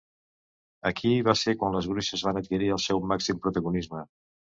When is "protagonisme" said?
3.45-4.03